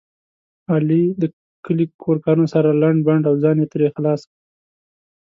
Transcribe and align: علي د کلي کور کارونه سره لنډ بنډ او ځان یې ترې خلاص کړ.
علي 0.73 1.03
د 1.21 1.23
کلي 1.65 1.85
کور 2.01 2.17
کارونه 2.25 2.47
سره 2.55 2.69
لنډ 2.81 2.99
بنډ 3.07 3.23
او 3.29 3.35
ځان 3.43 3.55
یې 3.61 3.67
ترې 3.73 3.87
خلاص 3.95 4.21
کړ. 4.29 4.35